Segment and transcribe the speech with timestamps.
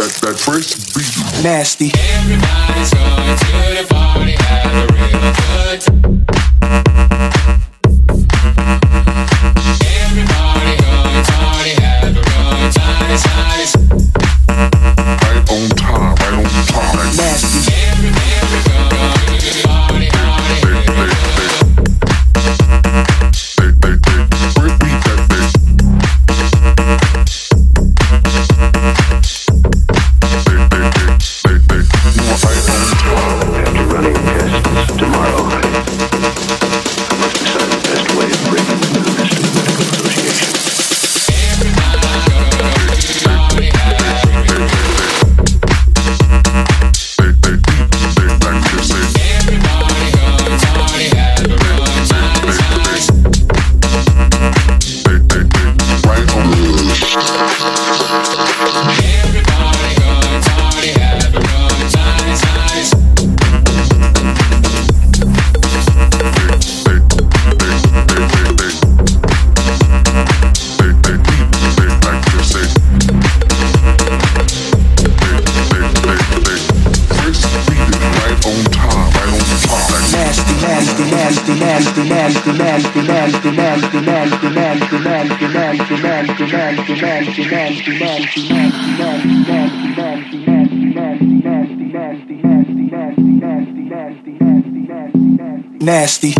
[0.00, 1.44] that, that first beat.
[1.44, 1.90] Nasty.
[1.94, 5.80] Everybody's going to the party, have a real good
[6.60, 7.69] time.
[95.90, 96.34] nasty.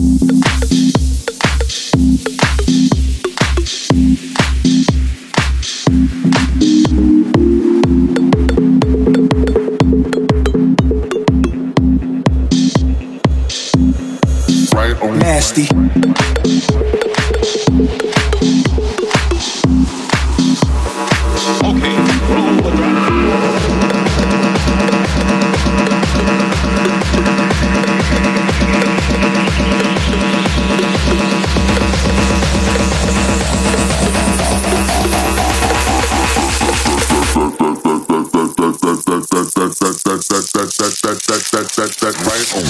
[15.08, 15.68] nasty.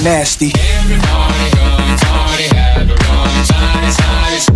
[0.03, 0.53] Nasty.
[0.57, 1.60] Everybody
[3.99, 4.50] eyes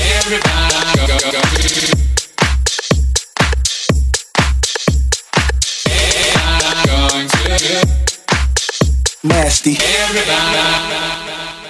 [0.00, 0.72] Everybody
[9.22, 9.76] nasty.
[9.80, 11.61] Everybody.